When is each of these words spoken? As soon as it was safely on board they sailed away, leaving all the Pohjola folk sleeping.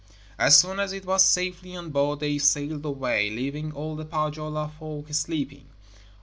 As 0.39 0.57
soon 0.59 0.79
as 0.79 0.93
it 0.93 1.05
was 1.05 1.23
safely 1.23 1.75
on 1.75 1.91
board 1.91 2.21
they 2.21 2.39
sailed 2.39 2.83
away, 2.83 3.29
leaving 3.29 3.71
all 3.71 3.95
the 3.95 4.03
Pohjola 4.03 4.71
folk 4.79 5.13
sleeping. 5.13 5.67